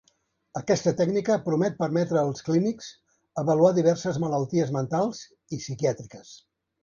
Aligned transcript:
Aquesta 0.59 0.91
tècnica 1.01 1.35
promet 1.49 1.75
permetre 1.81 2.19
als 2.21 2.45
clínics 2.47 2.87
avaluar 3.43 3.71
diverses 3.79 4.19
malalties 4.25 4.75
mentals 4.79 5.23
i 5.59 5.63
psiquiàtriques. 5.63 6.33